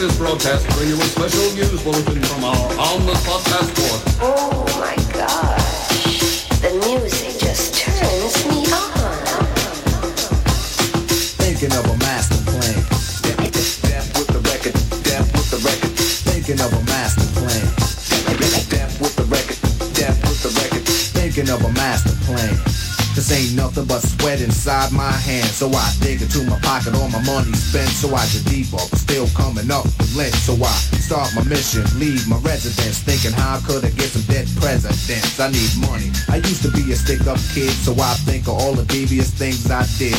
This 0.00 0.16
broadcast 0.16 0.66
bring 0.70 0.88
you 0.88 0.94
a 0.94 1.04
special 1.04 1.52
news 1.52 1.82
bulletin 1.82 2.22
from 2.22 2.42
our 2.42 2.56
on-the-spot 2.56 3.44
passport. 3.44 4.16
Oh 4.22 4.64
my 4.80 4.96
gosh. 5.12 5.49
Ain't 23.32 23.54
nothing 23.54 23.86
but 23.86 24.02
sweat 24.02 24.40
inside 24.40 24.92
my 24.92 25.10
hands. 25.10 25.54
So 25.54 25.70
I 25.70 25.92
dig 26.00 26.22
into 26.22 26.42
my 26.44 26.58
pocket, 26.60 26.94
all 26.94 27.08
my 27.08 27.22
money 27.22 27.52
spent. 27.54 27.88
So 27.88 28.14
I 28.14 28.26
deeper, 28.48 28.82
but 28.90 28.98
still 28.98 29.28
coming 29.34 29.70
up 29.70 29.84
with 29.84 30.16
lint. 30.16 30.34
So 30.34 30.54
I 30.54 30.74
start 30.98 31.30
my 31.34 31.44
mission, 31.44 31.84
leave 31.98 32.26
my 32.28 32.38
residence. 32.38 32.98
Thinking 33.00 33.32
how 33.32 33.56
I 33.56 33.60
could 33.60 33.84
I 33.84 33.90
get 33.90 34.10
some 34.10 34.22
dead 34.26 34.48
presidents? 34.58 35.38
I 35.38 35.50
need 35.50 35.70
money. 35.78 36.10
I 36.28 36.36
used 36.36 36.62
to 36.62 36.70
be 36.70 36.90
a 36.92 36.96
stick 36.96 37.26
up 37.26 37.38
kid, 37.54 37.70
so 37.70 37.94
I 37.94 38.14
think 38.26 38.48
of 38.48 38.58
all 38.58 38.74
the 38.74 38.84
devious 38.84 39.30
things 39.30 39.70
I 39.70 39.86
did. 39.98 40.18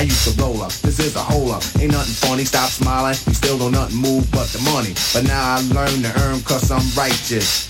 I 0.00 0.04
used 0.04 0.24
to 0.32 0.42
roll 0.42 0.62
up, 0.62 0.72
this 0.80 0.98
is 0.98 1.14
a 1.14 1.20
hole 1.20 1.52
up. 1.52 1.62
Ain't 1.78 1.92
nothing 1.92 2.14
funny, 2.14 2.44
stop 2.44 2.70
smiling. 2.70 3.16
You 3.26 3.34
still 3.34 3.58
don't 3.58 3.72
nothing 3.72 3.98
move 3.98 4.30
but 4.32 4.48
the 4.48 4.60
money. 4.72 4.94
But 5.12 5.28
now 5.28 5.56
I 5.56 5.60
learn 5.74 6.02
to 6.02 6.12
earn 6.22 6.40
cause 6.40 6.70
I'm 6.70 6.80
righteous. 6.96 7.69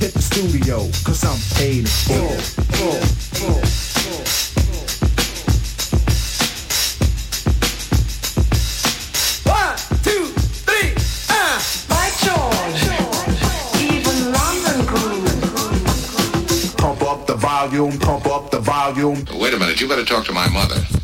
hit 0.00 0.14
the 0.14 0.22
studio, 0.22 0.78
cause 1.04 1.22
I'm 1.24 1.38
paid 1.58 1.88
full, 1.88 2.38
full. 2.76 3.10
Volume, 17.40 17.98
pump 17.98 18.26
up 18.26 18.50
the 18.50 18.58
volume. 18.58 19.24
Wait 19.34 19.54
a 19.54 19.58
minute, 19.58 19.80
you 19.80 19.88
better 19.88 20.04
talk 20.04 20.24
to 20.26 20.32
my 20.32 20.48
mother. 20.48 20.99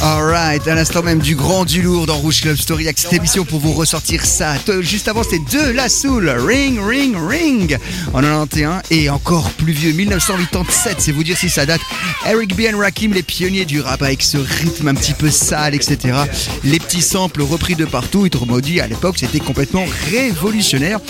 Alright, 0.00 0.66
à 0.68 0.74
l'instant 0.74 1.02
même 1.02 1.18
du 1.18 1.34
grand 1.34 1.64
du 1.64 1.82
lourd 1.82 2.06
dans 2.06 2.16
Rouge 2.16 2.40
Club 2.42 2.56
Story 2.56 2.84
avec 2.84 2.98
cette 2.98 3.12
émission 3.12 3.44
pour 3.44 3.58
vous 3.60 3.72
ressortir 3.72 4.24
ça. 4.24 4.54
Te- 4.64 4.80
Juste 4.82 5.08
avant 5.08 5.22
c'était 5.22 5.40
de 5.56 5.70
la 5.70 5.88
soul, 5.88 6.28
Ring 6.28 6.78
Ring 6.86 7.16
Ring 7.16 7.78
en 8.14 8.20
91 8.20 8.82
et 8.90 9.10
encore 9.10 9.50
plus 9.52 9.72
vieux 9.72 9.92
1987, 9.92 10.96
c'est 11.00 11.12
vous 11.12 11.24
dire 11.24 11.36
si 11.36 11.50
ça 11.50 11.66
date. 11.66 11.80
Eric 12.28 12.54
B. 12.56 12.62
and 12.72 12.78
Rakim, 12.78 13.12
les 13.12 13.22
pionniers 13.22 13.64
du 13.64 13.80
rap 13.80 14.02
avec 14.02 14.22
ce 14.22 14.36
rythme 14.38 14.88
un 14.88 14.94
petit 14.94 15.14
peu 15.14 15.30
sale, 15.30 15.74
etc. 15.74 15.98
Les 16.64 16.78
petits 16.78 17.02
samples 17.02 17.42
repris 17.42 17.74
de 17.74 17.84
partout, 17.84 18.20
autrement 18.20 18.60
dit 18.60 18.80
à 18.80 18.86
l'époque 18.86 19.16
c'était 19.18 19.40
complètement 19.40 19.84
révolutionnaire. 20.10 21.00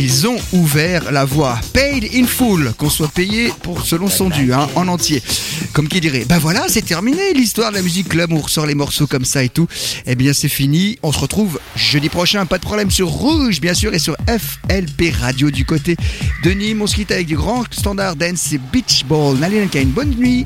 Ils 0.00 0.28
ont 0.28 0.36
ouvert 0.52 1.10
la 1.10 1.24
voie. 1.24 1.58
Paid 1.72 2.08
in 2.14 2.24
full, 2.24 2.72
qu'on 2.78 2.88
soit 2.88 3.08
payé 3.08 3.52
pour 3.64 3.84
selon 3.84 4.08
son 4.08 4.30
dû, 4.30 4.52
hein, 4.52 4.68
en 4.76 4.86
entier. 4.86 5.20
Comme 5.72 5.88
qui 5.88 6.00
dirait, 6.00 6.24
ben 6.24 6.38
voilà, 6.38 6.66
c'est 6.68 6.82
terminé 6.82 7.32
l'histoire 7.34 7.72
de 7.72 7.76
la 7.76 7.82
musique 7.82 8.08
club, 8.08 8.32
on 8.32 8.38
ressort 8.38 8.66
les 8.66 8.76
morceaux 8.76 9.08
comme 9.08 9.24
ça 9.24 9.42
et 9.42 9.48
tout. 9.48 9.66
Eh 10.06 10.14
bien 10.14 10.32
c'est 10.32 10.48
fini, 10.48 11.00
on 11.02 11.10
se 11.10 11.18
retrouve 11.18 11.58
jeudi 11.74 12.08
prochain, 12.08 12.46
pas 12.46 12.58
de 12.58 12.62
problème 12.62 12.92
sur 12.92 13.08
Rouge 13.08 13.60
bien 13.60 13.74
sûr 13.74 13.92
et 13.92 13.98
sur 13.98 14.16
FLP 14.28 15.12
Radio 15.20 15.50
du 15.50 15.64
côté 15.64 15.96
de 16.44 16.50
Nîmes. 16.52 16.82
On 16.82 16.86
avec 17.12 17.26
du 17.26 17.36
grand 17.36 17.64
standard 17.72 18.14
dance 18.14 18.52
et 18.52 18.60
beach 18.72 19.04
ball. 19.04 19.36
N'allez 19.38 19.66
qu'à 19.66 19.80
une 19.80 19.90
bonne 19.90 20.14
nuit. 20.14 20.44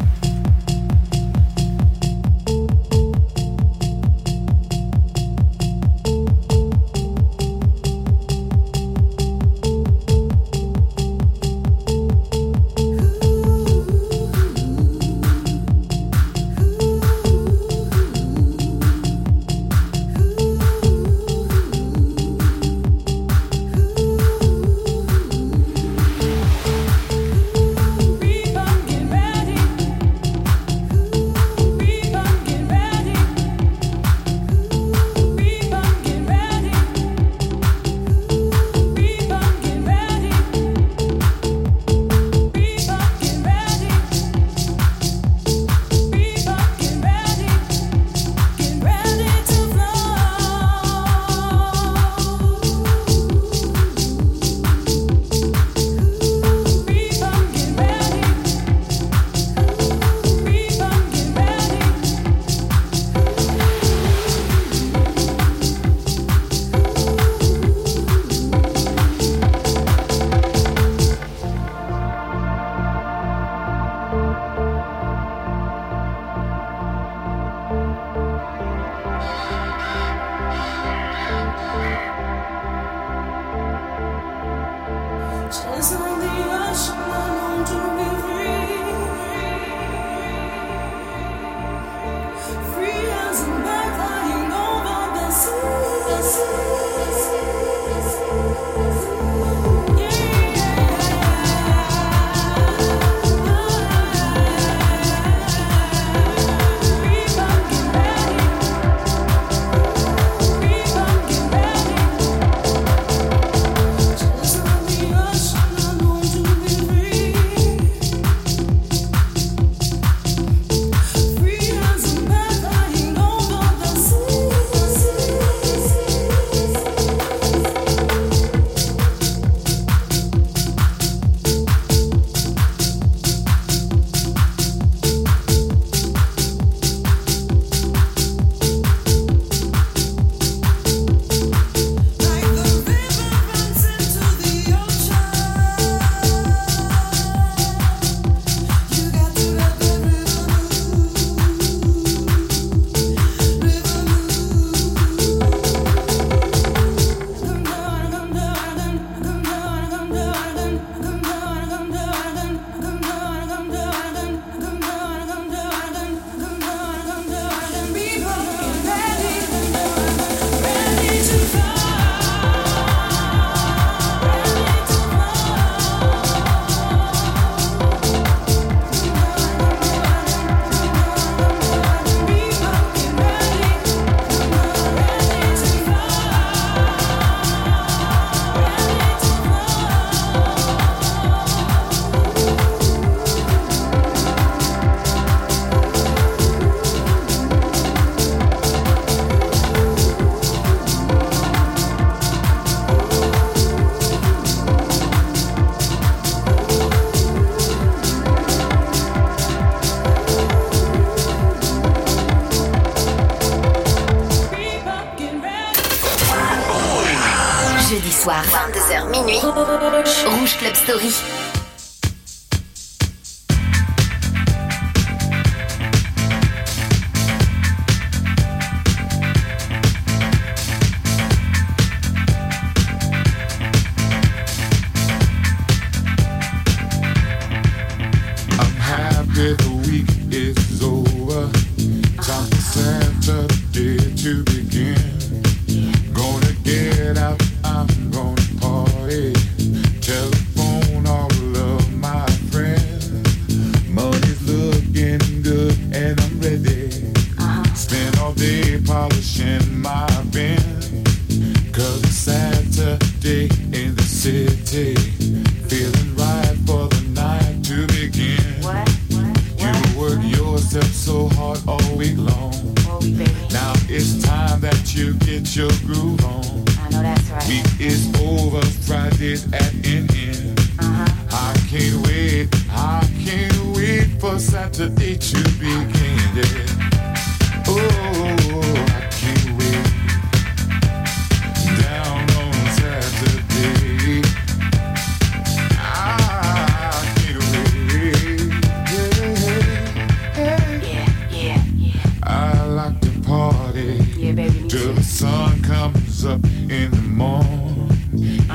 Till 304.72 304.94
the 304.94 305.02
sun 305.02 305.62
comes 305.62 306.24
up 306.24 306.42
in 306.44 306.90
the 306.92 307.02
morning. 307.02 307.90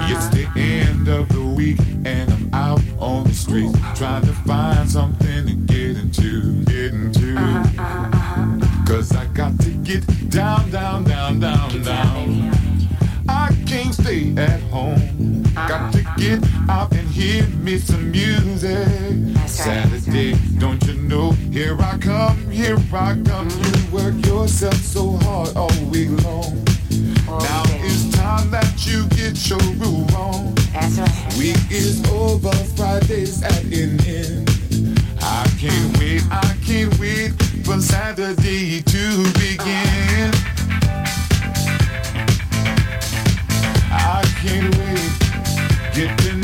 It's 0.09 0.27
the 0.29 0.49
end 0.55 1.07
of 1.07 1.29
the 1.29 1.43
week 1.43 1.77
and 2.05 2.33
I'm 2.33 2.49
out 2.55 2.81
on 2.97 3.25
the 3.25 3.33
street 3.35 3.69
trying 3.93 4.23
to 4.23 4.33
find 4.33 4.89
something 4.89 5.45
to 5.45 5.53
get 5.53 5.95
into, 5.95 6.63
get 6.63 6.91
into. 6.91 7.35
Cause 8.87 9.15
I 9.15 9.27
got 9.35 9.59
to 9.59 9.69
get 9.69 10.31
down, 10.31 10.71
down, 10.71 11.03
down, 11.03 11.39
down, 11.39 11.83
down. 11.83 12.51
I 13.29 13.55
can't 13.67 13.93
stay 13.93 14.33
at 14.37 14.59
home. 14.71 15.43
Got 15.53 15.93
to 15.93 16.01
get 16.17 16.43
out 16.67 16.86
hear 17.17 17.47
me 17.65 17.79
some 17.79 18.11
music. 18.11 18.87
Saturday, 19.47 20.35
don't 20.59 20.81
you 20.85 20.93
know? 20.93 21.31
Here 21.51 21.75
I 21.81 21.97
come, 21.97 22.37
here 22.51 22.77
I 22.93 23.19
come. 23.25 23.49
You 23.49 23.91
work 23.91 24.13
yourself 24.25 24.75
so 24.75 25.17
hard 25.23 25.57
all 25.57 25.73
week 25.89 26.11
long. 26.23 26.63
Now 27.25 27.63
it's 27.81 28.15
time 28.15 28.51
that 28.51 28.85
you 28.85 29.07
get 29.17 29.35
your 29.49 29.65
groove 29.79 30.13
on. 30.15 30.53
That's 30.73 30.99
right. 30.99 31.33
Week 31.39 31.57
is 31.71 32.05
over, 32.11 32.53
Friday's 32.75 33.41
at 33.41 33.63
an 33.63 33.99
end. 34.05 34.47
I 35.19 35.47
can't 35.59 35.97
wait, 35.97 36.21
I 36.29 36.55
can't 36.63 36.93
wait 36.99 37.31
for 37.65 37.81
Saturday 37.81 38.81
to 38.81 39.23
begin. 39.33 40.31
I 43.89 44.21
can't 44.41 44.77
wait, 44.77 45.11
getting 45.95 46.36